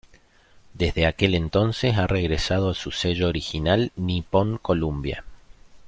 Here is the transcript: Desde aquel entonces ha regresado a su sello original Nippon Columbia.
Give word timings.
Desde 0.73 1.05
aquel 1.05 1.35
entonces 1.35 1.95
ha 1.99 2.07
regresado 2.07 2.71
a 2.71 2.73
su 2.73 2.89
sello 2.89 3.27
original 3.27 3.91
Nippon 3.95 4.57
Columbia. 4.57 5.23